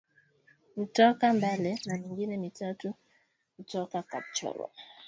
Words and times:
kutoka 0.75 1.33
Mbale 1.33 1.79
na 1.85 1.97
mingine 1.97 2.37
mitatu 2.37 2.93
kutoka 3.55 4.03
Kapchorwa 4.03 4.69